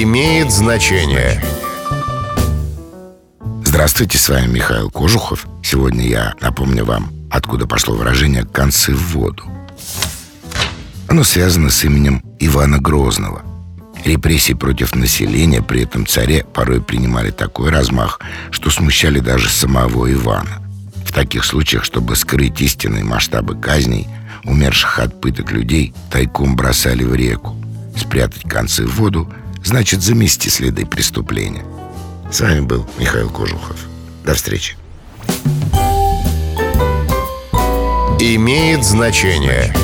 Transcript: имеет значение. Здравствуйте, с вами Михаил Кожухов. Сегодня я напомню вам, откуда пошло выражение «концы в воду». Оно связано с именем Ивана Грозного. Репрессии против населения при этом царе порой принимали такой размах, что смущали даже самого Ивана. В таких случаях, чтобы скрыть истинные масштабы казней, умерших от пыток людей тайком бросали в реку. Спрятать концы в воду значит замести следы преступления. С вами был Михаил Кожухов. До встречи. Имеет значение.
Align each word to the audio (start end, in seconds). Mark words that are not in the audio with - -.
имеет 0.00 0.50
значение. 0.50 1.42
Здравствуйте, 3.62 4.16
с 4.16 4.28
вами 4.28 4.46
Михаил 4.46 4.90
Кожухов. 4.90 5.46
Сегодня 5.62 6.06
я 6.06 6.34
напомню 6.40 6.84
вам, 6.84 7.12
откуда 7.30 7.66
пошло 7.66 7.94
выражение 7.94 8.44
«концы 8.44 8.94
в 8.94 9.12
воду». 9.12 9.44
Оно 11.08 11.24
связано 11.24 11.68
с 11.68 11.84
именем 11.84 12.22
Ивана 12.38 12.78
Грозного. 12.78 13.42
Репрессии 14.04 14.54
против 14.54 14.94
населения 14.94 15.60
при 15.60 15.82
этом 15.82 16.06
царе 16.06 16.44
порой 16.44 16.80
принимали 16.80 17.30
такой 17.30 17.70
размах, 17.70 18.18
что 18.50 18.70
смущали 18.70 19.20
даже 19.20 19.50
самого 19.50 20.10
Ивана. 20.10 20.62
В 21.04 21.12
таких 21.12 21.44
случаях, 21.44 21.84
чтобы 21.84 22.16
скрыть 22.16 22.60
истинные 22.62 23.04
масштабы 23.04 23.56
казней, 23.56 24.08
умерших 24.44 24.98
от 24.98 25.20
пыток 25.20 25.52
людей 25.52 25.92
тайком 26.10 26.56
бросали 26.56 27.04
в 27.04 27.14
реку. 27.14 27.56
Спрятать 27.94 28.48
концы 28.48 28.86
в 28.86 28.96
воду 28.96 29.30
значит 29.72 30.02
замести 30.02 30.50
следы 30.50 30.84
преступления. 30.84 31.64
С 32.30 32.42
вами 32.42 32.60
был 32.60 32.86
Михаил 32.98 33.30
Кожухов. 33.30 33.78
До 34.22 34.34
встречи. 34.34 34.76
Имеет 38.20 38.84
значение. 38.84 39.74